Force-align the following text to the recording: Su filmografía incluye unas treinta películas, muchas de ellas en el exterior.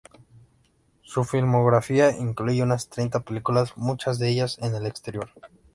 Su 1.03 1.23
filmografía 1.25 2.09
incluye 2.17 2.63
unas 2.63 2.89
treinta 2.89 3.19
películas, 3.19 3.77
muchas 3.77 4.17
de 4.17 4.29
ellas 4.29 4.57
en 4.59 4.73
el 4.73 4.87
exterior. 4.87 5.29